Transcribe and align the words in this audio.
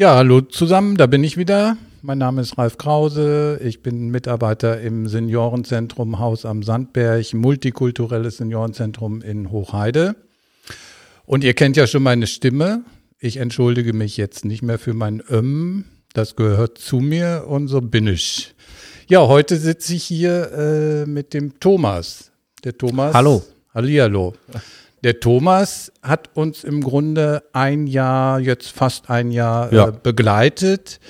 Ja, 0.00 0.14
hallo 0.16 0.40
zusammen, 0.40 0.96
da 0.96 1.06
bin 1.06 1.22
ich 1.22 1.36
wieder. 1.36 1.76
Mein 2.00 2.16
Name 2.16 2.40
ist 2.40 2.56
Ralf 2.56 2.78
Krause. 2.78 3.60
Ich 3.62 3.82
bin 3.82 4.08
Mitarbeiter 4.08 4.80
im 4.80 5.06
Seniorenzentrum 5.06 6.18
Haus 6.18 6.46
am 6.46 6.62
Sandberg, 6.62 7.34
multikulturelles 7.34 8.38
Seniorenzentrum 8.38 9.20
in 9.20 9.50
Hochheide. 9.50 10.16
Und 11.26 11.44
ihr 11.44 11.52
kennt 11.52 11.76
ja 11.76 11.86
schon 11.86 12.02
meine 12.02 12.26
Stimme. 12.28 12.82
Ich 13.18 13.36
entschuldige 13.36 13.92
mich 13.92 14.16
jetzt 14.16 14.46
nicht 14.46 14.62
mehr 14.62 14.78
für 14.78 14.94
mein 14.94 15.20
Öm. 15.30 15.84
Das 16.14 16.34
gehört 16.34 16.78
zu 16.78 17.00
mir 17.00 17.44
und 17.46 17.68
so 17.68 17.82
bin 17.82 18.06
ich. 18.06 18.54
Ja, 19.06 19.28
heute 19.28 19.58
sitze 19.58 19.94
ich 19.94 20.04
hier 20.04 20.50
äh, 20.52 21.04
mit 21.04 21.34
dem 21.34 21.60
Thomas. 21.60 22.30
Der 22.64 22.78
Thomas. 22.78 23.12
Hallo. 23.12 23.42
Hallihallo. 23.74 24.32
Der 25.02 25.20
Thomas 25.20 25.92
hat 26.02 26.30
uns 26.36 26.62
im 26.64 26.82
Grunde 26.82 27.42
ein 27.52 27.86
Jahr, 27.86 28.38
jetzt 28.40 28.68
fast 28.70 29.08
ein 29.10 29.30
Jahr 29.30 29.72
Ja. 29.72 29.88
äh, 29.88 29.92
begleitet 29.92 31.00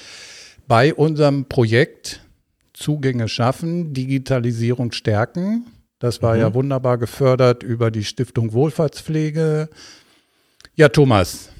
bei 0.69 0.95
unserem 0.95 1.47
Projekt 1.47 2.21
Zugänge 2.73 3.29
schaffen, 3.29 3.93
Digitalisierung 3.93 4.93
stärken. 4.93 5.67
Das 5.99 6.23
war 6.23 6.37
ja 6.37 6.55
wunderbar 6.55 6.97
gefördert 6.97 7.63
über 7.63 7.91
die 7.91 8.05
Stiftung 8.05 8.53
Wohlfahrtspflege. 8.55 9.69
Ja, 10.75 10.89
Thomas, 10.89 11.51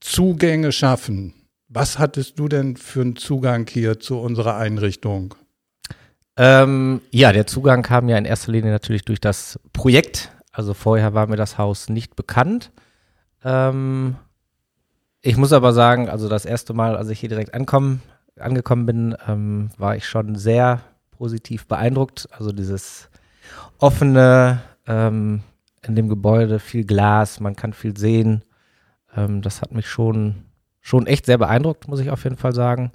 Zugänge 0.00 0.70
schaffen. 0.72 1.32
Was 1.68 1.98
hattest 1.98 2.38
du 2.38 2.48
denn 2.48 2.76
für 2.76 3.00
einen 3.00 3.16
Zugang 3.16 3.66
hier 3.70 3.98
zu 4.00 4.18
unserer 4.18 4.56
Einrichtung? 4.56 5.34
Ähm, 6.36 7.00
ja, 7.10 7.32
der 7.32 7.46
Zugang 7.46 7.82
kam 7.82 8.08
ja 8.08 8.18
in 8.18 8.24
erster 8.26 8.52
Linie 8.52 8.70
natürlich 8.70 9.04
durch 9.04 9.20
das 9.20 9.58
Projekt. 9.72 10.30
Also 10.54 10.72
vorher 10.72 11.14
war 11.14 11.26
mir 11.26 11.36
das 11.36 11.58
Haus 11.58 11.88
nicht 11.88 12.14
bekannt. 12.14 12.70
Ähm, 13.44 14.14
ich 15.20 15.36
muss 15.36 15.52
aber 15.52 15.72
sagen, 15.72 16.08
also 16.08 16.28
das 16.28 16.44
erste 16.44 16.74
Mal, 16.74 16.96
als 16.96 17.08
ich 17.08 17.18
hier 17.18 17.28
direkt 17.28 17.54
ankommen, 17.54 18.02
angekommen 18.38 18.86
bin, 18.86 19.16
ähm, 19.26 19.70
war 19.78 19.96
ich 19.96 20.06
schon 20.06 20.36
sehr 20.36 20.80
positiv 21.10 21.66
beeindruckt. 21.66 22.28
Also 22.30 22.52
dieses 22.52 23.10
offene, 23.78 24.62
ähm, 24.86 25.42
in 25.82 25.96
dem 25.96 26.08
Gebäude 26.08 26.60
viel 26.60 26.84
Glas, 26.84 27.40
man 27.40 27.56
kann 27.56 27.72
viel 27.72 27.96
sehen. 27.96 28.44
Ähm, 29.16 29.42
das 29.42 29.60
hat 29.60 29.72
mich 29.72 29.88
schon, 29.88 30.44
schon 30.80 31.08
echt 31.08 31.26
sehr 31.26 31.38
beeindruckt, 31.38 31.88
muss 31.88 32.00
ich 32.00 32.10
auf 32.10 32.22
jeden 32.22 32.36
Fall 32.36 32.54
sagen. 32.54 32.92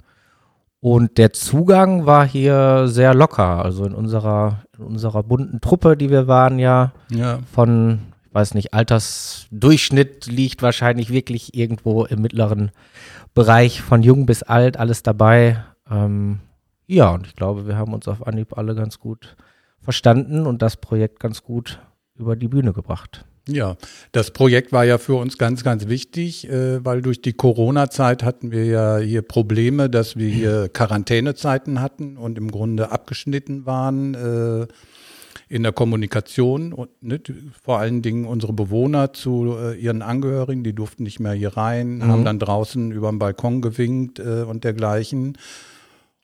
Und 0.80 1.18
der 1.18 1.32
Zugang 1.32 2.06
war 2.06 2.26
hier 2.26 2.88
sehr 2.88 3.14
locker. 3.14 3.62
Also 3.64 3.84
in 3.84 3.94
unserer, 3.94 4.64
in 4.78 4.84
unserer 4.84 5.22
bunten 5.22 5.60
Truppe, 5.60 5.96
die 5.96 6.10
wir 6.10 6.26
waren, 6.26 6.58
ja, 6.58 6.92
Ja, 7.10 7.40
von, 7.52 8.00
ich 8.26 8.34
weiß 8.34 8.54
nicht, 8.54 8.72
Altersdurchschnitt 8.72 10.26
liegt 10.26 10.62
wahrscheinlich 10.62 11.10
wirklich 11.10 11.54
irgendwo 11.54 12.04
im 12.06 12.22
mittleren 12.22 12.70
Bereich 13.34 13.82
von 13.82 14.02
jung 14.02 14.24
bis 14.24 14.42
alt, 14.42 14.78
alles 14.78 15.02
dabei. 15.02 15.62
Ähm, 15.90 16.40
ja, 16.86 17.10
und 17.10 17.26
ich 17.26 17.36
glaube, 17.36 17.66
wir 17.66 17.76
haben 17.76 17.92
uns 17.92 18.08
auf 18.08 18.26
Anhieb 18.26 18.56
alle 18.56 18.74
ganz 18.74 18.98
gut 18.98 19.36
verstanden 19.80 20.46
und 20.46 20.62
das 20.62 20.76
Projekt 20.76 21.20
ganz 21.20 21.42
gut 21.42 21.80
über 22.14 22.36
die 22.36 22.48
Bühne 22.48 22.72
gebracht. 22.72 23.26
Ja, 23.48 23.76
das 24.12 24.30
Projekt 24.30 24.72
war 24.72 24.84
ja 24.84 24.98
für 24.98 25.14
uns 25.14 25.38
ganz, 25.38 25.64
ganz 25.64 25.88
wichtig, 25.88 26.48
äh, 26.48 26.84
weil 26.84 27.02
durch 27.02 27.22
die 27.22 27.32
Corona-Zeit 27.32 28.22
hatten 28.22 28.52
wir 28.52 28.64
ja 28.66 28.98
hier 28.98 29.22
Probleme, 29.22 29.88
dass 29.88 30.16
wir 30.16 30.28
hier 30.28 30.68
Quarantänezeiten 30.68 31.80
hatten 31.80 32.16
und 32.16 32.38
im 32.38 32.50
Grunde 32.50 32.92
abgeschnitten 32.92 33.66
waren 33.66 34.14
äh, 34.14 34.66
in 35.48 35.62
der 35.64 35.72
Kommunikation 35.72 36.72
und 36.72 36.90
ne, 37.02 37.20
vor 37.62 37.78
allen 37.78 38.02
Dingen 38.02 38.24
unsere 38.24 38.52
Bewohner 38.52 39.12
zu 39.12 39.56
äh, 39.58 39.76
ihren 39.76 40.02
Angehörigen, 40.02 40.62
die 40.62 40.74
durften 40.74 41.02
nicht 41.02 41.18
mehr 41.18 41.32
hier 41.32 41.56
rein, 41.56 42.06
haben 42.06 42.24
dann 42.24 42.38
draußen 42.38 42.92
über 42.92 43.10
den 43.10 43.18
Balkon 43.18 43.62
gewinkt 43.62 44.20
äh, 44.20 44.42
und 44.42 44.62
dergleichen. 44.64 45.36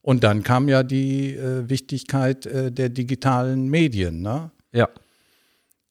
Und 0.03 0.23
dann 0.23 0.45
kam 0.45 0.69
ja 0.69 0.85
die 0.85 1.37
Wichtigkeit 1.37 2.45
der 2.45 2.89
digitalen 2.91 3.69
Medien, 3.69 4.23
ne? 4.23 4.53
Ja. 4.71 4.89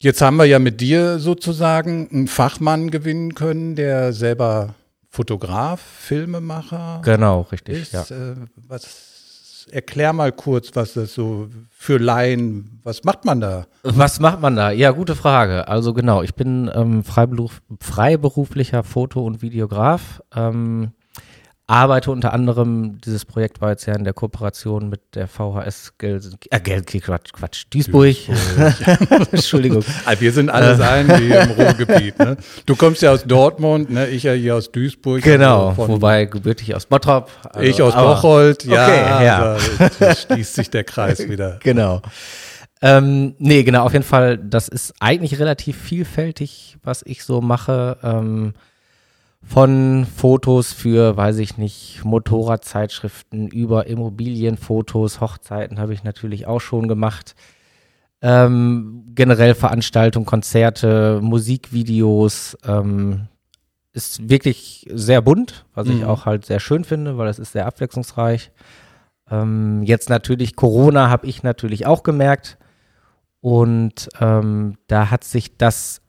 Jetzt 0.01 0.21
haben 0.21 0.35
wir 0.37 0.45
ja 0.45 0.59
mit 0.59 0.81
dir 0.81 1.19
sozusagen 1.19 2.09
einen 2.11 2.27
Fachmann 2.27 2.91
gewinnen 2.91 3.33
können, 3.33 3.75
der 3.75 4.11
selber 4.13 4.75
Fotograf, 5.09 5.79
Filmemacher 5.81 7.01
Genau, 7.03 7.41
richtig. 7.51 7.81
ist. 7.83 7.93
Ja. 7.93 8.01
Äh, 8.15 8.35
was, 8.67 9.67
erklär 9.71 10.11
mal 10.11 10.33
kurz, 10.33 10.71
was 10.75 10.93
das 10.93 11.13
so 11.13 11.47
für 11.71 11.97
Laien, 11.97 12.81
was 12.83 13.05
macht 13.05 13.23
man 13.23 13.39
da? 13.39 13.67
Was 13.83 14.19
macht 14.19 14.41
man 14.41 14.57
da? 14.57 14.71
Ja, 14.71 14.91
gute 14.91 15.15
Frage. 15.15 15.69
Also 15.69 15.93
genau, 15.93 16.21
ich 16.21 16.35
bin 16.35 16.69
ähm, 16.75 17.03
Freiberuf, 17.05 17.61
freiberuflicher 17.79 18.83
Foto- 18.83 19.25
und 19.25 19.41
Videograf. 19.41 20.21
Ähm, 20.35 20.91
arbeite 21.67 22.11
unter 22.11 22.31
anderem, 22.31 22.99
dieses 23.01 23.25
Projekt 23.25 23.59
war 23.59 23.71
jetzt 23.71 23.87
ja 23.87 23.95
in 23.95 24.03
der 24.03 24.13
Kooperation 24.13 24.87
mit 24.89 25.01
der 25.15 25.27
VHS 25.27 25.93
Gelsen, 25.97 26.37
äh, 26.51 26.59
Gel 26.59 26.83
Quatsch, 26.83 27.33
Quatsch, 27.33 27.65
Duisburg. 27.71 28.15
Entschuldigung. 29.31 29.83
Also 30.05 30.21
wir 30.21 30.31
sind 30.31 30.49
alles 30.51 30.79
ein 30.79 31.07
wie 31.07 31.31
im 31.31 31.51
Ruhrgebiet. 31.51 32.19
Ne? 32.19 32.37
Du 32.67 32.75
kommst 32.75 33.01
ja 33.01 33.11
aus 33.11 33.23
Dortmund, 33.23 33.89
ne? 33.89 34.07
ich 34.07 34.23
ja 34.23 34.33
hier 34.33 34.55
aus 34.55 34.71
Duisburg. 34.71 35.23
Genau, 35.23 35.69
also 35.69 35.87
wobei 35.87 36.25
gebürtig 36.25 36.75
aus 36.75 36.85
Bottrop. 36.85 37.31
also- 37.43 37.59
ich 37.61 37.81
aus 37.81 37.95
Bocholt. 37.95 38.63
Ja, 38.65 38.85
Okay, 38.85 39.25
ja. 39.25 39.41
also, 39.53 39.71
da 39.99 40.15
schließt 40.15 40.53
sich 40.55 40.69
der 40.69 40.83
Kreis 40.83 41.27
wieder. 41.27 41.59
Genau. 41.63 42.01
Ähm, 42.81 43.33
nee, 43.39 43.63
genau, 43.63 43.85
auf 43.85 43.93
jeden 43.93 44.05
Fall, 44.05 44.37
das 44.37 44.67
ist 44.67 44.93
eigentlich 44.99 45.39
relativ 45.39 45.77
vielfältig, 45.77 46.77
was 46.83 47.01
ich 47.03 47.23
so 47.23 47.41
mache. 47.41 47.97
Ähm, 48.03 48.53
von 49.47 50.05
Fotos 50.05 50.73
für, 50.73 51.15
weiß 51.15 51.37
ich 51.37 51.57
nicht, 51.57 52.03
Motorradzeitschriften 52.03 53.47
über 53.47 53.87
Immobilienfotos, 53.87 55.21
Hochzeiten 55.21 55.79
habe 55.79 55.93
ich 55.93 56.03
natürlich 56.03 56.47
auch 56.47 56.59
schon 56.61 56.87
gemacht. 56.87 57.35
Ähm, 58.21 59.03
generell 59.13 59.53
Veranstaltungen, 59.55 60.25
Konzerte, 60.25 61.19
Musikvideos. 61.21 62.57
Ähm, 62.65 63.27
ist 63.93 64.27
wirklich 64.27 64.85
sehr 64.91 65.21
bunt, 65.21 65.65
was 65.73 65.87
ich 65.87 66.01
Mhm. 66.01 66.07
auch 66.07 66.25
halt 66.25 66.45
sehr 66.45 66.59
schön 66.59 66.83
finde, 66.83 67.17
weil 67.17 67.29
es 67.29 67.39
ist 67.39 67.53
sehr 67.53 67.65
abwechslungsreich. 67.65 68.51
Ähm, 69.31 69.83
jetzt 69.83 70.09
natürlich 70.09 70.55
Corona 70.57 71.09
habe 71.09 71.27
ich 71.27 71.43
natürlich 71.43 71.85
auch 71.85 72.03
gemerkt. 72.03 72.57
Und 73.39 74.09
ähm, 74.19 74.75
da 74.87 75.11
hat 75.11 75.23
sich 75.23 75.55
das 75.57 76.01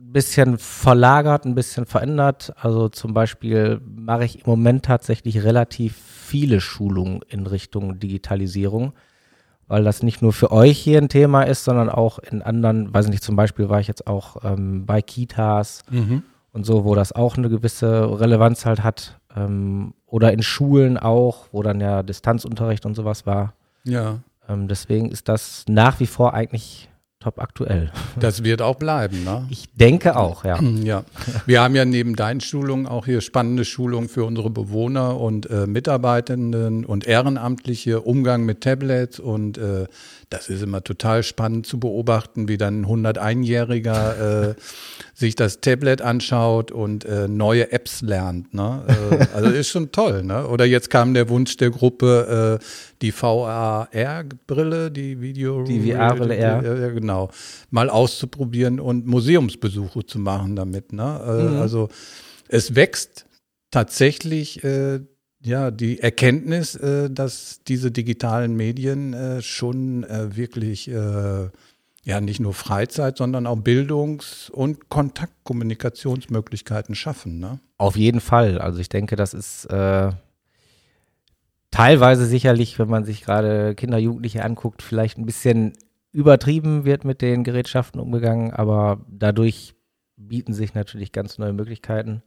ein 0.00 0.12
bisschen 0.12 0.58
verlagert, 0.58 1.44
ein 1.44 1.54
bisschen 1.54 1.86
verändert. 1.86 2.52
Also 2.60 2.88
zum 2.88 3.14
Beispiel 3.14 3.80
mache 3.84 4.24
ich 4.24 4.36
im 4.44 4.50
Moment 4.50 4.84
tatsächlich 4.84 5.42
relativ 5.42 5.96
viele 5.96 6.60
Schulungen 6.60 7.20
in 7.28 7.46
Richtung 7.46 7.98
Digitalisierung, 7.98 8.92
weil 9.66 9.82
das 9.84 10.02
nicht 10.02 10.22
nur 10.22 10.32
für 10.32 10.52
euch 10.52 10.78
hier 10.78 10.98
ein 10.98 11.08
Thema 11.08 11.42
ist, 11.42 11.64
sondern 11.64 11.88
auch 11.90 12.18
in 12.18 12.42
anderen, 12.42 12.92
weiß 12.94 13.08
nicht, 13.08 13.22
zum 13.24 13.34
Beispiel 13.36 13.68
war 13.68 13.80
ich 13.80 13.88
jetzt 13.88 14.06
auch 14.06 14.36
ähm, 14.44 14.86
bei 14.86 15.02
Kitas 15.02 15.82
Mhm. 15.90 16.22
und 16.52 16.64
so, 16.64 16.84
wo 16.84 16.94
das 16.94 17.12
auch 17.12 17.36
eine 17.36 17.48
gewisse 17.48 18.20
Relevanz 18.20 18.66
halt 18.66 18.84
hat. 18.84 19.18
Ähm, 19.36 19.94
oder 20.06 20.32
in 20.32 20.42
Schulen 20.42 20.96
auch, 20.96 21.46
wo 21.52 21.62
dann 21.62 21.80
ja 21.80 22.02
Distanzunterricht 22.02 22.86
und 22.86 22.94
sowas 22.94 23.26
war. 23.26 23.52
Ja, 23.84 24.20
Ähm, 24.48 24.68
deswegen 24.68 25.10
ist 25.10 25.28
das 25.28 25.64
nach 25.68 26.00
wie 26.00 26.06
vor 26.06 26.32
eigentlich 26.32 26.88
top 27.20 27.40
aktuell. 27.40 27.90
das 28.20 28.44
wird 28.44 28.62
auch 28.62 28.76
bleiben. 28.76 29.24
Ne? 29.24 29.46
Ich 29.50 29.64
denke 29.74 30.16
auch, 30.16 30.44
ja. 30.44 30.58
Ja, 30.88 31.04
wir 31.46 31.60
haben 31.60 31.74
ja 31.74 31.84
neben 31.84 32.14
deinen 32.14 32.40
Schulungen 32.40 32.86
auch 32.86 33.06
hier 33.06 33.20
spannende 33.20 33.64
Schulungen 33.64 34.08
für 34.08 34.24
unsere 34.24 34.48
Bewohner 34.48 35.18
und 35.18 35.50
äh, 35.50 35.66
Mitarbeitenden 35.66 36.84
und 36.84 37.06
Ehrenamtliche, 37.06 38.00
Umgang 38.00 38.44
mit 38.44 38.60
Tablets 38.60 39.18
und 39.18 39.58
äh, 39.58 39.86
das 40.30 40.48
ist 40.48 40.62
immer 40.62 40.84
total 40.84 41.22
spannend 41.22 41.66
zu 41.66 41.80
beobachten, 41.80 42.48
wie 42.48 42.58
dann 42.58 42.82
ein 42.82 42.86
101-Jähriger 42.86 44.50
äh, 44.50 44.54
sich 45.14 45.34
das 45.34 45.60
Tablet 45.60 46.02
anschaut 46.02 46.70
und 46.70 47.04
äh, 47.06 47.28
neue 47.28 47.72
Apps 47.72 48.02
lernt. 48.02 48.52
Ne? 48.52 48.84
Äh, 48.86 49.26
also 49.34 49.48
ist 49.48 49.68
schon 49.68 49.90
toll. 49.90 50.22
Ne? 50.22 50.46
Oder 50.46 50.66
jetzt 50.66 50.90
kam 50.90 51.14
der 51.14 51.28
Wunsch 51.30 51.56
der 51.56 51.70
Gruppe, 51.70 52.60
äh, 52.60 52.64
die 53.02 53.12
VAR-Brille, 53.12 54.90
die 54.90 55.20
Video... 55.20 55.62
Die 55.64 55.92
VR-Brille, 55.92 56.40
ja. 56.40 56.60
genau, 56.90 57.30
mal 57.70 57.90
auszuprobieren 57.90 58.80
und 58.80 59.06
Museumsbesuche 59.06 60.06
zu 60.06 60.18
machen 60.18 60.56
damit. 60.56 60.92
Ne? 60.92 61.20
Äh, 61.26 61.48
Mhm. 61.48 61.60
Also 61.60 61.88
es 62.48 62.74
wächst 62.74 63.26
tatsächlich 63.70 64.64
äh, 64.64 65.00
ja 65.42 65.70
die 65.70 66.00
Erkenntnis, 66.00 66.74
äh, 66.74 67.10
dass 67.10 67.60
diese 67.66 67.90
digitalen 67.90 68.56
Medien 68.56 69.14
äh, 69.14 69.42
schon 69.42 70.04
äh, 70.04 70.36
wirklich 70.36 70.88
äh, 70.88 71.48
ja 72.04 72.20
nicht 72.20 72.40
nur 72.40 72.54
Freizeit, 72.54 73.18
sondern 73.18 73.46
auch 73.46 73.56
Bildungs- 73.56 74.50
und 74.50 74.88
Kontaktkommunikationsmöglichkeiten 74.88 76.94
schaffen. 76.94 77.38
Ne? 77.38 77.60
Auf 77.76 77.96
jeden 77.96 78.20
Fall. 78.20 78.58
Also 78.58 78.80
ich 78.80 78.88
denke, 78.88 79.16
das 79.16 79.34
ist 79.34 79.66
äh, 79.66 80.10
teilweise 81.78 82.26
sicherlich, 82.26 82.76
wenn 82.80 82.88
man 82.88 83.04
sich 83.04 83.22
gerade 83.22 83.76
Kinder, 83.76 83.98
Jugendliche 83.98 84.44
anguckt, 84.44 84.82
vielleicht 84.82 85.16
ein 85.16 85.26
bisschen 85.26 85.74
übertrieben 86.10 86.84
wird 86.84 87.04
mit 87.04 87.22
den 87.22 87.44
Gerätschaften 87.44 88.00
umgegangen, 88.00 88.52
aber 88.52 89.04
dadurch 89.08 89.76
bieten 90.16 90.52
sich 90.52 90.74
natürlich 90.74 91.12
ganz 91.12 91.38
neue 91.38 91.52
Möglichkeiten. 91.52 92.24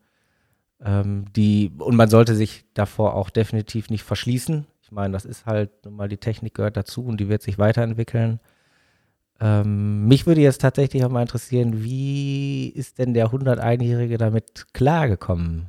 Ähm, 0.80 1.25
die, 1.36 1.69
und 1.80 1.98
man 1.98 2.09
sollte 2.09 2.33
sich 2.33 2.63
davor 2.74 3.13
auch 3.13 3.30
definitiv 3.30 3.89
nicht 3.89 4.03
verschließen. 4.03 4.68
Ich 4.81 4.92
meine, 4.94 5.12
das 5.12 5.25
ist 5.25 5.45
halt 5.45 5.83
nun 5.83 5.95
mal 5.95 6.07
die 6.07 6.18
Technik 6.18 6.53
gehört 6.53 6.77
dazu 6.77 7.03
und 7.03 7.19
die 7.19 7.27
wird 7.27 7.42
sich 7.42 7.59
weiterentwickeln. 7.59 8.39
Ähm, 9.42 10.07
mich 10.07 10.25
würde 10.25 10.39
jetzt 10.39 10.62
tatsächlich 10.62 11.03
auch 11.03 11.09
mal 11.09 11.24
interessieren, 11.24 11.83
wie 11.83 12.69
ist 12.69 13.00
denn 13.00 13.13
der 13.13 13.27
101-Jährige 13.27 14.18
damit 14.18 14.68
klargekommen? 14.74 15.68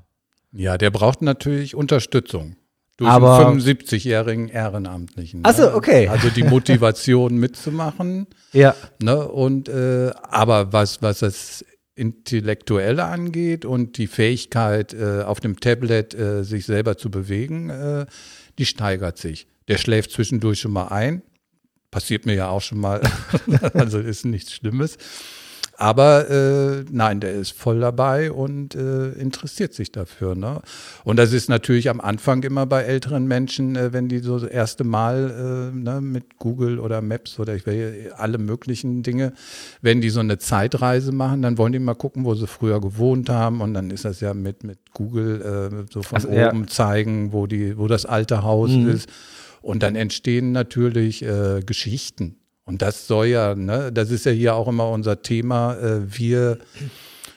Ja, 0.52 0.78
der 0.78 0.90
braucht 0.90 1.20
natürlich 1.20 1.74
Unterstützung. 1.74 2.54
Durch 3.02 3.12
Aber- 3.12 3.48
einen 3.48 3.60
75-jährigen 3.60 4.48
Ehrenamtlichen. 4.48 5.42
Ne? 5.42 5.74
okay. 5.74 6.06
Also 6.06 6.30
die 6.30 6.44
Motivation 6.44 7.36
mitzumachen. 7.36 8.26
Ja. 8.54 8.76
Ne? 9.02 9.26
Und 9.28 9.70
äh, 9.70 10.10
aber 10.28 10.74
was, 10.74 11.00
was 11.00 11.20
das 11.20 11.64
Intellektuelle 11.94 13.02
angeht 13.04 13.64
und 13.64 13.96
die 13.96 14.06
Fähigkeit, 14.06 14.92
äh, 14.92 15.22
auf 15.22 15.40
dem 15.40 15.58
Tablet 15.58 16.12
äh, 16.12 16.42
sich 16.44 16.66
selber 16.66 16.98
zu 16.98 17.10
bewegen, 17.10 17.70
äh, 17.70 18.04
die 18.58 18.66
steigert 18.66 19.16
sich. 19.16 19.46
Der 19.68 19.78
schläft 19.78 20.10
zwischendurch 20.10 20.60
schon 20.60 20.72
mal 20.72 20.88
ein. 20.88 21.22
Passiert 21.90 22.26
mir 22.26 22.34
ja 22.34 22.50
auch 22.50 22.60
schon 22.60 22.78
mal. 22.78 23.00
also 23.72 23.98
ist 24.00 24.26
nichts 24.26 24.52
Schlimmes. 24.52 24.98
Aber 25.76 26.30
äh, 26.30 26.84
nein, 26.90 27.20
der 27.20 27.32
ist 27.32 27.52
voll 27.52 27.80
dabei 27.80 28.30
und 28.30 28.74
äh, 28.74 29.10
interessiert 29.12 29.72
sich 29.74 29.90
dafür. 29.90 30.34
Ne? 30.34 30.60
Und 31.04 31.16
das 31.16 31.32
ist 31.32 31.48
natürlich 31.48 31.88
am 31.88 32.00
Anfang 32.00 32.42
immer 32.42 32.66
bei 32.66 32.82
älteren 32.82 33.26
Menschen, 33.26 33.74
äh, 33.76 33.92
wenn 33.92 34.08
die 34.08 34.18
so 34.18 34.38
das 34.38 34.48
erste 34.50 34.84
Mal 34.84 35.72
äh, 35.72 35.76
ne, 35.76 36.00
mit 36.00 36.38
Google 36.38 36.78
oder 36.78 37.00
Maps 37.00 37.38
oder 37.38 37.54
ich 37.54 37.66
will 37.66 38.12
alle 38.16 38.38
möglichen 38.38 39.02
Dinge, 39.02 39.32
wenn 39.80 40.00
die 40.00 40.10
so 40.10 40.20
eine 40.20 40.38
Zeitreise 40.38 41.10
machen, 41.10 41.42
dann 41.42 41.58
wollen 41.58 41.72
die 41.72 41.78
mal 41.78 41.94
gucken, 41.94 42.24
wo 42.24 42.34
sie 42.34 42.46
früher 42.46 42.80
gewohnt 42.80 43.30
haben. 43.30 43.60
Und 43.60 43.74
dann 43.74 43.90
ist 43.90 44.04
das 44.04 44.20
ja 44.20 44.34
mit, 44.34 44.64
mit 44.64 44.78
Google 44.92 45.40
äh, 45.40 45.92
so 45.92 46.02
von 46.02 46.32
ja. 46.32 46.48
oben 46.48 46.68
zeigen, 46.68 47.32
wo, 47.32 47.46
die, 47.46 47.78
wo 47.78 47.88
das 47.88 48.06
alte 48.06 48.42
Haus 48.42 48.70
Mhm. 48.70 48.88
ist. 48.88 49.08
Und 49.62 49.82
dann 49.82 49.96
entstehen 49.96 50.52
natürlich 50.52 51.22
äh, 51.24 51.60
Geschichten. 51.64 52.36
Und 52.64 52.82
das 52.82 53.06
soll 53.06 53.26
ja, 53.26 53.54
ne, 53.54 53.90
das 53.92 54.10
ist 54.10 54.24
ja 54.26 54.32
hier 54.32 54.54
auch 54.54 54.68
immer 54.68 54.88
unser 54.90 55.22
Thema. 55.22 55.74
Äh, 55.76 56.18
wir 56.18 56.58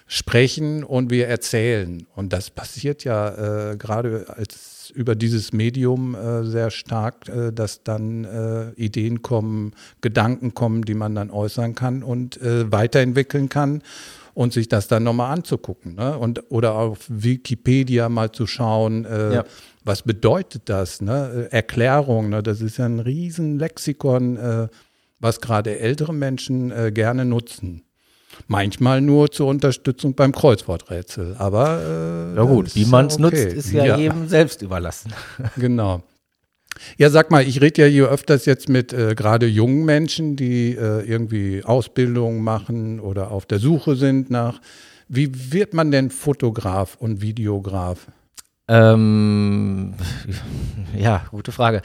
sprechen 0.07 0.83
und 0.83 1.09
wir 1.09 1.27
erzählen. 1.27 2.05
Und 2.15 2.31
das 2.31 2.51
passiert 2.51 3.03
ja 3.03 3.71
äh, 3.71 3.77
gerade 3.77 4.25
als 4.29 4.91
über 4.93 5.15
dieses 5.15 5.51
Medium 5.51 6.13
äh, 6.13 6.43
sehr 6.43 6.69
stark, 6.69 7.27
äh, 7.27 7.51
dass 7.51 7.81
dann 7.83 8.23
äh, 8.23 8.69
Ideen 8.73 9.23
kommen, 9.23 9.73
Gedanken 10.01 10.53
kommen, 10.53 10.83
die 10.83 10.93
man 10.93 11.15
dann 11.15 11.31
äußern 11.31 11.73
kann 11.73 12.03
und 12.03 12.39
äh, 12.41 12.71
weiterentwickeln 12.71 13.49
kann 13.49 13.81
und 14.35 14.53
sich 14.53 14.69
das 14.69 14.87
dann 14.87 15.03
nochmal 15.03 15.33
anzugucken. 15.33 15.95
Ne? 15.95 16.15
Und, 16.19 16.43
oder 16.51 16.75
auf 16.75 16.99
Wikipedia 17.07 18.07
mal 18.09 18.31
zu 18.31 18.45
schauen, 18.45 19.05
äh, 19.05 19.33
Ja. 19.35 19.43
was 19.83 20.03
bedeutet 20.03 20.63
das? 20.65 21.01
Ne? 21.01 21.47
Erklärung, 21.49 22.29
ne? 22.29 22.43
das 22.43 22.61
ist 22.61 22.77
ja 22.77 22.85
ein 22.85 22.99
riesen 22.99 23.57
Lexikon, 23.57 24.37
äh, 24.37 24.67
was 25.19 25.41
gerade 25.41 25.79
ältere 25.79 26.13
Menschen 26.13 26.71
äh, 26.71 26.91
gerne 26.93 27.25
nutzen. 27.25 27.83
Manchmal 28.47 29.01
nur 29.01 29.31
zur 29.31 29.47
Unterstützung 29.47 30.13
beim 30.13 30.31
Kreuzworträtsel, 30.31 31.35
aber 31.37 32.33
äh, 32.33 32.35
Ja 32.35 32.43
gut, 32.43 32.75
wie 32.75 32.85
man 32.85 33.07
es 33.07 33.13
okay. 33.15 33.23
nutzt, 33.23 33.57
ist 33.57 33.71
ja, 33.71 33.97
jedem 33.97 34.27
selbst 34.27 34.61
überlassen. 34.61 35.13
Genau. 35.55 36.03
Ja, 36.97 37.09
sag 37.09 37.31
mal, 37.31 37.47
ich 37.47 37.61
rede 37.61 37.83
ja 37.83 37.87
hier 37.87 38.09
öfters 38.09 38.45
jetzt 38.45 38.67
mit 38.67 38.91
äh, 38.91 39.15
gerade 39.15 39.47
jungen 39.47 39.85
Menschen, 39.85 40.35
die 40.35 40.75
äh, 40.75 41.09
irgendwie 41.09 41.63
Ausbildung 41.63 42.43
machen 42.43 42.99
oder 42.99 43.31
auf 43.31 43.45
der 43.45 43.59
Suche 43.59 43.95
sind 43.95 44.29
nach. 44.29 44.59
Wie 45.07 45.53
wird 45.53 45.73
man 45.73 45.91
denn 45.91 46.09
Fotograf 46.09 46.97
und 46.99 47.21
Videograf? 47.21 48.07
Ähm, 48.67 49.93
ja, 50.97 51.25
gute 51.31 51.51
Frage. 51.51 51.81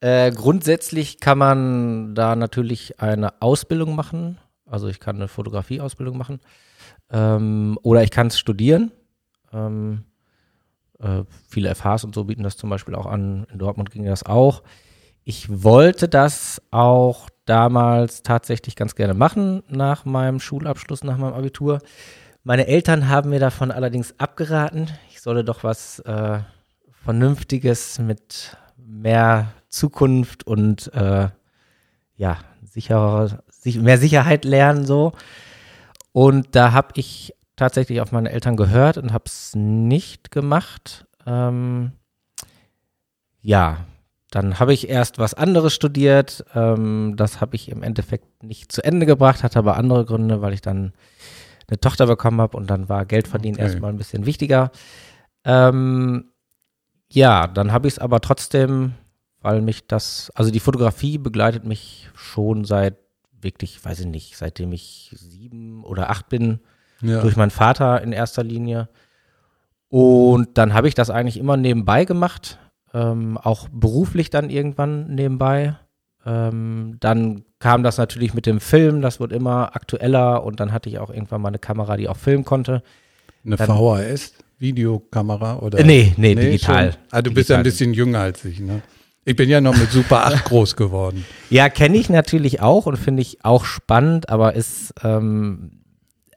Äh, 0.00 0.30
grundsätzlich 0.30 1.20
kann 1.20 1.38
man 1.38 2.14
da 2.14 2.36
natürlich 2.36 3.00
eine 3.00 3.40
Ausbildung 3.42 3.94
machen. 3.96 4.38
Also 4.64 4.88
ich 4.88 5.00
kann 5.00 5.16
eine 5.16 5.28
Fotografieausbildung 5.28 6.16
machen. 6.16 6.40
Ähm, 7.10 7.78
oder 7.82 8.02
ich 8.02 8.10
kann 8.10 8.28
es 8.28 8.38
studieren. 8.38 8.92
Ähm, 9.52 10.04
äh, 11.00 11.22
viele 11.48 11.74
FHs 11.74 12.04
und 12.04 12.14
so 12.14 12.24
bieten 12.24 12.42
das 12.42 12.56
zum 12.56 12.70
Beispiel 12.70 12.94
auch 12.94 13.06
an. 13.06 13.46
In 13.52 13.58
Dortmund 13.58 13.90
ging 13.90 14.04
das 14.04 14.24
auch. 14.24 14.62
Ich 15.24 15.62
wollte 15.62 16.08
das 16.08 16.62
auch 16.70 17.28
damals 17.44 18.22
tatsächlich 18.22 18.76
ganz 18.76 18.94
gerne 18.94 19.14
machen, 19.14 19.62
nach 19.68 20.04
meinem 20.04 20.40
Schulabschluss, 20.40 21.04
nach 21.04 21.18
meinem 21.18 21.34
Abitur. 21.34 21.80
Meine 22.44 22.66
Eltern 22.66 23.08
haben 23.08 23.30
mir 23.30 23.40
davon 23.40 23.70
allerdings 23.70 24.14
abgeraten. 24.18 24.88
Ich 25.10 25.20
solle 25.20 25.44
doch 25.44 25.64
was 25.64 25.98
äh, 26.00 26.38
Vernünftiges 27.04 27.98
mit 27.98 28.56
mehr 28.76 29.52
Zukunft 29.68 30.46
und 30.46 30.92
äh, 30.94 31.28
ja, 32.16 32.38
sicherer, 32.62 33.42
sich, 33.50 33.78
mehr 33.78 33.98
Sicherheit 33.98 34.44
lernen 34.44 34.86
so. 34.86 35.12
Und 36.12 36.48
da 36.54 36.72
habe 36.72 36.88
ich 36.94 37.34
tatsächlich 37.56 38.00
auf 38.00 38.12
meine 38.12 38.30
Eltern 38.30 38.56
gehört 38.56 38.98
und 38.98 39.12
habe 39.12 39.24
es 39.26 39.54
nicht 39.54 40.30
gemacht. 40.30 41.06
Ähm, 41.26 41.92
ja, 43.40 43.86
dann 44.30 44.58
habe 44.58 44.72
ich 44.74 44.88
erst 44.88 45.18
was 45.18 45.34
anderes 45.34 45.74
studiert. 45.74 46.44
Ähm, 46.54 47.14
das 47.16 47.40
habe 47.40 47.56
ich 47.56 47.70
im 47.70 47.82
Endeffekt 47.82 48.42
nicht 48.42 48.70
zu 48.72 48.84
Ende 48.84 49.06
gebracht, 49.06 49.42
hatte 49.42 49.58
aber 49.58 49.76
andere 49.76 50.04
Gründe, 50.04 50.42
weil 50.42 50.52
ich 50.52 50.60
dann 50.60 50.92
eine 51.68 51.80
Tochter 51.80 52.06
bekommen 52.06 52.40
habe 52.40 52.56
und 52.56 52.68
dann 52.68 52.88
war 52.88 53.04
Geld 53.04 53.28
verdienen 53.28 53.56
Okay. 53.56 53.64
erstmal 53.64 53.90
ein 53.90 53.98
bisschen 53.98 54.26
wichtiger. 54.26 54.70
Ähm, 55.44 56.30
ja, 57.10 57.46
dann 57.46 57.72
habe 57.72 57.88
ich 57.88 57.94
es 57.94 57.98
aber 57.98 58.20
trotzdem, 58.20 58.94
weil 59.40 59.60
mich 59.62 59.86
das, 59.86 60.30
also 60.34 60.50
die 60.50 60.60
Fotografie 60.60 61.18
begleitet 61.18 61.64
mich 61.64 62.08
schon 62.14 62.64
seit 62.64 62.96
wirklich, 63.40 63.84
weiß 63.84 64.00
ich 64.00 64.06
nicht, 64.06 64.36
seitdem 64.36 64.72
ich 64.72 65.10
sieben 65.14 65.84
oder 65.84 66.10
acht 66.10 66.28
bin, 66.28 66.58
Ja. 67.00 67.20
durch 67.20 67.36
meinen 67.36 67.50
Vater 67.50 68.02
in 68.02 68.10
erster 68.12 68.42
Linie. 68.42 68.88
Und 69.88 70.58
dann 70.58 70.74
habe 70.74 70.88
ich 70.88 70.94
das 70.94 71.08
eigentlich 71.10 71.36
immer 71.38 71.56
nebenbei 71.56 72.04
gemacht, 72.04 72.58
ähm, 72.92 73.38
auch 73.38 73.68
beruflich 73.70 74.30
dann 74.30 74.50
irgendwann 74.50 75.14
nebenbei. 75.14 75.76
Ähm, 76.26 76.96
dann 77.00 77.44
kam 77.58 77.82
das 77.82 77.96
natürlich 77.96 78.34
mit 78.34 78.44
dem 78.46 78.60
Film, 78.60 79.00
das 79.00 79.18
wird 79.20 79.32
immer 79.32 79.74
aktueller 79.74 80.44
und 80.44 80.60
dann 80.60 80.72
hatte 80.72 80.88
ich 80.88 80.98
auch 80.98 81.10
irgendwann 81.10 81.40
mal 81.40 81.48
eine 81.48 81.58
Kamera, 81.58 81.96
die 81.96 82.08
auch 82.08 82.16
filmen 82.16 82.44
konnte. 82.44 82.82
Eine 83.44 83.56
dann- 83.56 83.66
VHS, 83.68 84.34
Videokamera 84.58 85.58
oder? 85.60 85.78
Äh, 85.78 85.84
nee, 85.84 86.12
nee, 86.16 86.34
digital. 86.34 86.92
schon? 86.92 87.00
Ah, 87.12 87.22
du 87.22 87.32
bist 87.32 87.48
ja 87.48 87.56
ein 87.56 87.62
Digital. 87.62 87.62
bisschen 87.62 87.94
jünger 87.94 88.20
als 88.20 88.44
ich, 88.44 88.60
ne? 88.60 88.82
Ich 89.28 89.36
bin 89.36 89.50
ja 89.50 89.60
noch 89.60 89.76
mit 89.76 89.90
Super 89.90 90.24
8 90.26 90.44
groß 90.46 90.74
geworden. 90.74 91.26
Ja, 91.50 91.68
kenne 91.68 91.98
ich 91.98 92.08
natürlich 92.08 92.62
auch 92.62 92.86
und 92.86 92.96
finde 92.96 93.20
ich 93.20 93.44
auch 93.44 93.66
spannend, 93.66 94.30
aber 94.30 94.54
ist, 94.54 94.94
ähm, 95.04 95.82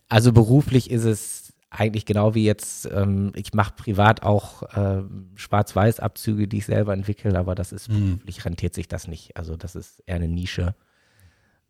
also 0.09 0.33
beruflich 0.33 0.91
ist 0.91 1.05
es 1.05 1.53
eigentlich 1.69 2.05
genau 2.05 2.35
wie 2.35 2.43
jetzt, 2.43 2.89
ähm, 2.93 3.31
ich 3.33 3.53
mache 3.53 3.73
privat 3.77 4.23
auch 4.23 4.63
ähm, 4.75 5.29
Schwarz-Weiß-Abzüge, 5.35 6.49
die 6.49 6.57
ich 6.57 6.65
selber 6.65 6.91
entwickle, 6.91 7.39
aber 7.39 7.55
das 7.55 7.71
ist 7.71 7.87
Hm. 7.87 8.17
beruflich 8.17 8.43
rentiert 8.43 8.73
sich 8.73 8.89
das 8.89 9.07
nicht. 9.07 9.37
Also 9.37 9.55
das 9.55 9.75
ist 9.75 10.03
eher 10.05 10.17
eine 10.17 10.27
Nische. 10.27 10.75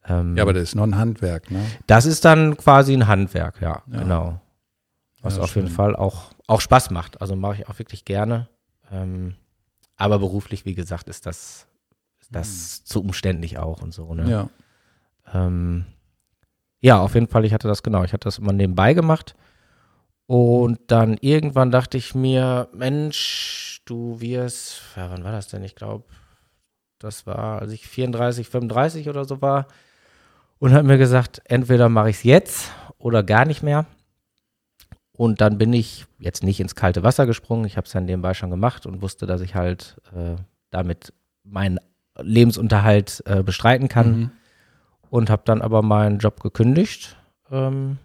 Ähm, 0.08 0.36
Ja, 0.36 0.42
aber 0.42 0.54
das 0.54 0.64
ist 0.64 0.76
noch 0.76 0.86
ein 0.86 0.98
Handwerk, 0.98 1.52
ne? 1.52 1.64
das 1.86 2.08
ist 2.08 2.26
dann 2.26 2.58
quasi 2.58 2.94
ein 2.94 3.06
Handwerk, 3.06 3.62
ja, 3.62 3.84
Ja. 3.92 4.00
genau. 4.00 4.42
Was 5.22 5.38
Ja, 5.38 5.44
auf 5.44 5.54
jeden 5.56 5.68
schön. 5.68 5.76
Fall 5.76 5.96
auch, 5.96 6.32
auch 6.48 6.62
Spaß 6.62 6.90
macht. 6.90 7.22
Also 7.22 7.36
mache 7.36 7.58
ich 7.62 7.70
auch 7.70 7.78
wirklich 7.78 8.06
gerne. 8.06 8.48
Ähm, 8.92 9.36
aber 10.02 10.18
beruflich, 10.18 10.66
wie 10.66 10.74
gesagt, 10.74 11.08
ist 11.10 11.28
das, 11.28 11.68
ist 12.20 12.36
das 12.36 12.84
zu 12.84 13.02
umständlich 13.02 13.60
auch 13.60 13.82
und 13.82 13.94
so. 13.94 14.14
Ne? 14.16 14.24
Hm. 14.24 14.30
Ja. 14.30 14.50
Ähm, 15.34 15.86
ja, 16.80 17.00
auf 17.00 17.14
jeden 17.14 17.28
Fall, 17.28 17.46
ich 17.46 17.54
hatte 17.54 17.68
das 17.68 17.84
genau, 17.84 18.04
ich 18.04 18.12
hatte 18.12 18.26
das 18.26 18.40
immer 18.40 18.52
nebenbei 18.52 18.96
gemacht. 18.96 19.36
Und 20.26 20.80
dann 20.88 21.18
irgendwann 21.22 21.70
dachte 21.70 21.98
ich 21.98 22.16
mir, 22.16 22.70
Mensch, 22.74 23.82
du 23.86 24.20
wirst, 24.22 24.82
ja, 24.96 25.12
wann 25.12 25.24
war 25.24 25.32
das 25.32 25.50
denn? 25.50 25.64
Ich 25.64 25.76
glaube, 25.76 26.06
das 26.98 27.28
war, 27.28 27.62
als 27.62 27.72
ich 27.72 27.88
34, 27.88 28.48
35 28.48 29.08
oder 29.08 29.26
so 29.26 29.42
war. 29.42 29.68
Und 30.58 30.74
hat 30.74 30.86
mir 30.86 30.98
gesagt, 30.98 31.42
entweder 31.46 31.90
mache 31.90 32.10
ich 32.10 32.18
es 32.18 32.24
jetzt 32.24 32.72
oder 32.98 33.24
gar 33.24 33.46
nicht 33.46 33.62
mehr. 33.62 33.86
Und 35.14 35.42
dann 35.42 35.58
bin 35.58 35.74
ich 35.74 36.06
jetzt 36.20 36.44
nicht 36.44 36.60
ins 36.60 36.76
kalte 36.76 37.04
Wasser 37.04 37.26
gesprungen. 37.26 37.66
Ich 37.66 37.78
habe 37.78 37.86
es 37.86 37.92
dann 37.94 38.06
nebenbei 38.06 38.34
schon 38.34 38.50
gemacht 38.50 38.86
und 38.86 39.02
wusste, 39.02 39.26
dass 39.26 39.42
ich 39.42 39.56
halt 39.56 39.98
äh, 40.16 40.36
damit 40.72 41.14
meinen 41.44 41.80
Lebensunterhalt 42.20 43.22
äh, 43.26 43.44
bestreiten 43.44 43.88
kann 43.88 44.12
Mhm. 44.20 44.32
und 45.10 45.30
habe 45.30 45.44
dann 45.46 45.62
aber 45.62 45.82
meinen 45.82 46.20
Job 46.20 46.42
gekündigt. 46.42 47.18
Ähm, 47.52 47.98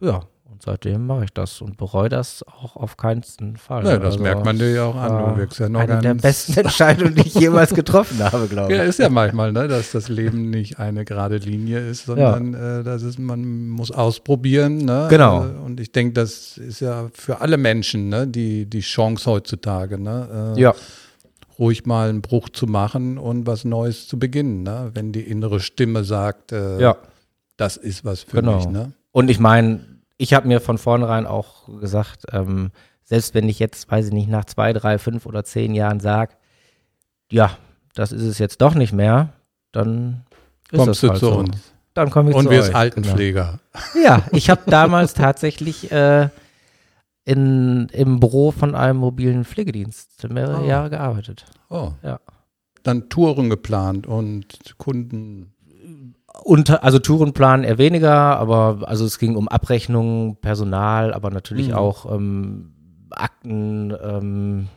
ja, 0.00 0.22
Und 0.52 0.60
seitdem 0.62 1.06
mache 1.06 1.24
ich 1.24 1.32
das 1.32 1.62
und 1.62 1.78
bereue 1.78 2.10
das 2.10 2.44
auch 2.46 2.76
auf 2.76 2.98
keinen 2.98 3.22
Fall. 3.56 3.86
Ja, 3.86 3.96
das 3.96 4.18
merkt 4.18 4.44
man 4.44 4.58
dir 4.58 4.70
ja 4.70 4.84
auch 4.84 4.94
an. 4.96 5.30
Du 5.34 5.40
wirkst 5.40 5.58
ja 5.60 5.70
noch 5.70 5.80
eine 5.80 5.98
der 6.00 6.12
besten 6.12 6.52
Entscheidungen, 6.58 7.14
die 7.14 7.22
ich 7.22 7.34
jemals 7.34 7.72
getroffen 7.74 8.18
habe, 8.22 8.48
glaube 8.48 8.70
ich. 8.70 8.78
Ja, 8.78 8.84
ist 8.84 8.98
ja 8.98 9.08
manchmal, 9.08 9.50
ne, 9.52 9.66
dass 9.66 9.92
das 9.92 10.10
Leben 10.10 10.50
nicht 10.50 10.78
eine 10.78 11.06
gerade 11.06 11.38
Linie 11.38 11.78
ist, 11.80 12.04
sondern 12.04 12.52
äh, 12.52 12.84
das 12.84 13.02
ist, 13.02 13.18
man 13.18 13.68
muss 13.70 13.90
ausprobieren. 13.90 14.76
Ne? 14.76 15.06
Genau. 15.08 15.46
Äh, 15.46 15.48
Und 15.64 15.80
ich 15.80 15.90
denke, 15.90 16.12
das 16.12 16.58
ist 16.58 16.80
ja 16.80 17.08
für 17.14 17.40
alle 17.40 17.56
Menschen 17.56 18.10
ne, 18.10 18.26
die, 18.26 18.66
die 18.66 18.80
Chance 18.80 19.30
heutzutage, 19.30 19.98
ne, 19.98 20.54
äh, 20.56 20.60
Ja, 20.60 20.74
ruhig 21.58 21.86
mal 21.86 22.10
einen 22.10 22.20
Bruch 22.20 22.50
zu 22.50 22.66
machen 22.66 23.16
und 23.16 23.46
was 23.46 23.64
Neues 23.64 24.06
zu 24.06 24.18
beginnen. 24.18 24.64
Ne? 24.64 24.90
Wenn 24.92 25.12
die 25.12 25.22
innere 25.22 25.60
Stimme 25.60 26.04
sagt, 26.04 26.52
äh, 26.52 26.78
ja. 26.78 26.96
das 27.56 27.78
ist 27.78 28.04
was 28.04 28.20
für 28.22 28.36
Genau. 28.42 28.56
mich. 28.56 28.68
Ne? 28.68 28.92
Und 29.12 29.30
ich 29.30 29.40
meine, 29.40 29.80
ich 30.22 30.34
habe 30.34 30.46
mir 30.46 30.60
von 30.60 30.78
vornherein 30.78 31.26
auch 31.26 31.68
gesagt, 31.80 32.26
ähm, 32.32 32.70
selbst 33.02 33.34
wenn 33.34 33.48
ich 33.48 33.58
jetzt, 33.58 33.90
weiß 33.90 34.06
ich 34.06 34.12
nicht, 34.12 34.28
nach 34.28 34.44
zwei, 34.44 34.72
drei, 34.72 34.98
fünf 34.98 35.26
oder 35.26 35.42
zehn 35.44 35.74
Jahren 35.74 35.98
sage, 35.98 36.34
ja, 37.30 37.56
das 37.94 38.12
ist 38.12 38.22
es 38.22 38.38
jetzt 38.38 38.60
doch 38.62 38.74
nicht 38.74 38.92
mehr, 38.92 39.30
dann 39.72 40.24
Kommst 40.70 41.02
du 41.02 41.08
halt 41.08 41.18
zu 41.18 41.26
so. 41.26 41.34
uns. 41.38 41.72
Dann 41.94 42.08
komme 42.10 42.30
ich 42.30 42.36
Und 42.36 42.44
zu 42.44 42.50
wirst 42.50 42.70
euch. 42.70 42.74
Altenpfleger. 42.76 43.58
Genau. 43.92 44.06
Ja, 44.06 44.22
ich 44.32 44.48
habe 44.48 44.62
damals 44.70 45.12
tatsächlich 45.14 45.90
äh, 45.90 46.28
in, 47.24 47.88
im 47.92 48.20
Büro 48.20 48.52
von 48.52 48.74
einem 48.74 48.98
mobilen 48.98 49.44
Pflegedienst 49.44 50.28
mehrere 50.30 50.62
Oh. 50.62 50.66
Jahre 50.66 50.90
gearbeitet. 50.90 51.44
Oh. 51.68 51.92
Ja. 52.02 52.20
Dann 52.84 53.08
Touren 53.08 53.50
geplant 53.50 54.06
und 54.06 54.78
Kunden. 54.78 55.52
Und, 56.44 56.82
also 56.82 56.98
Tourenplan 56.98 57.62
eher 57.62 57.78
weniger, 57.78 58.12
aber 58.38 58.80
also 58.86 59.04
es 59.04 59.18
ging 59.18 59.36
um 59.36 59.48
Abrechnungen, 59.48 60.36
Personal, 60.36 61.12
aber 61.14 61.30
natürlich 61.30 61.68
Mhm. 61.68 61.74
auch 61.74 62.12
ähm, 62.14 62.72
Akten, 63.10 63.92
ähm, 64.02 64.68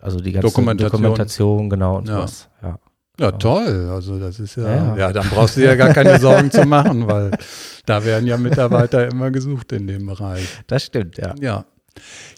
also 0.00 0.18
die 0.20 0.32
ganze 0.32 0.48
Dokumentation. 0.48 0.90
Dokumentation, 1.02 1.70
genau 1.70 1.98
und 1.98 2.08
Ja. 2.08 2.14
sowas. 2.16 2.48
Ja. 2.62 2.78
Ja, 3.20 3.30
toll. 3.30 3.90
Also 3.92 4.18
das 4.18 4.40
ist 4.40 4.56
ja, 4.56 4.62
Ja, 4.64 4.74
ja, 4.86 4.96
ja. 4.96 5.12
dann 5.12 5.28
brauchst 5.28 5.56
du 5.56 5.60
dir 5.60 5.68
ja 5.68 5.74
gar 5.76 5.94
keine 5.94 6.18
Sorgen 6.18 6.50
zu 6.50 6.64
machen, 6.66 7.06
weil 7.06 7.30
da 7.86 8.04
werden 8.04 8.26
ja 8.26 8.36
Mitarbeiter 8.36 9.06
immer 9.08 9.30
gesucht 9.30 9.70
in 9.70 9.86
dem 9.86 10.06
Bereich. 10.06 10.48
Das 10.66 10.82
stimmt, 10.82 11.18
ja. 11.18 11.32
Ja. 11.40 11.64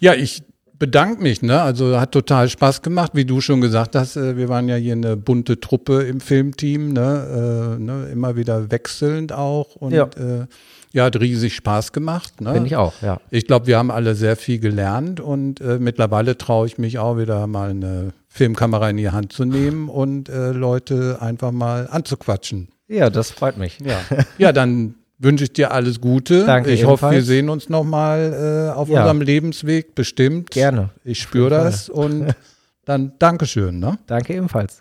Ja, 0.03 0.13
ich 0.13 0.43
bedanke 0.79 1.23
mich, 1.23 1.43
ne? 1.43 1.61
Also 1.61 1.99
hat 2.01 2.13
total 2.13 2.49
Spaß 2.49 2.83
gemacht, 2.83 3.13
wie 3.15 3.25
du 3.25 3.41
schon 3.41 3.61
gesagt 3.61 3.95
hast. 3.95 4.17
Äh, 4.17 4.37
wir 4.37 4.49
waren 4.49 4.69
ja 4.69 4.77
hier 4.77 4.93
eine 4.93 5.17
bunte 5.17 5.61
Truppe 5.61 6.03
im 6.03 6.21
Filmteam, 6.21 6.93
ne? 6.93 7.77
Äh, 7.79 7.83
ne? 7.83 8.09
Immer 8.13 8.37
wieder 8.37 8.71
wechselnd 8.71 9.33
auch. 9.33 9.77
Und 9.77 9.93
Ja. 9.93 10.05
Äh, 10.05 10.47
ja, 10.93 11.05
hat 11.05 11.21
riesig 11.21 11.55
Spaß 11.55 11.93
gemacht. 11.93 12.41
Ne? 12.41 12.55
Finde 12.55 12.69
ich 12.69 12.77
auch, 12.77 12.95
ja. 13.03 13.21
Ich 13.31 13.47
glaube, 13.47 13.67
wir 13.67 13.77
haben 13.77 13.91
alle 13.91 14.15
sehr 14.15 14.35
viel 14.35 14.59
gelernt 14.59 15.21
und 15.21 15.61
äh, 15.61 15.79
mittlerweile 15.79 16.39
traue 16.39 16.67
ich 16.67 16.79
mich 16.79 16.99
auch 16.99 17.19
wieder 17.19 17.47
mal 17.47 17.69
eine 17.69 18.15
Filmkamera 18.29 18.89
in 18.89 18.97
die 18.97 19.11
Hand 19.11 19.31
zu 19.31 19.45
nehmen 19.45 19.91
und 19.91 20.31
äh, 20.31 20.53
Leute 20.53 21.19
einfach 21.21 21.53
mal 21.53 21.87
anzuquatschen. 21.91 22.69
Ja, 22.89 23.11
das 23.11 23.31
freut 23.31 23.59
mich. 23.59 23.79
Ja, 23.81 24.01
ja 24.39 24.53
dann 24.53 24.95
wünsche 25.19 25.45
ich 25.45 25.53
dir 25.53 25.73
alles 25.73 26.01
Gute. 26.01 26.45
Danke 26.45 26.71
ich 26.71 26.85
hoffe, 26.85 27.11
wir 27.11 27.23
sehen 27.23 27.49
uns 27.49 27.69
nochmal 27.69 28.69
äh, 28.73 28.77
auf 28.77 28.89
Ja. 28.89 29.01
unserem 29.01 29.21
Lebensweg, 29.21 29.95
bestimmt. 29.95 30.51
Gerne. 30.51 30.91
Ich 31.05 31.21
spüre 31.21 31.51
das 31.51 31.89
und 31.89 32.35
dann 32.85 33.13
Dankeschön. 33.19 33.79
Ne? 33.79 33.99
Danke 34.07 34.35
ebenfalls. 34.35 34.75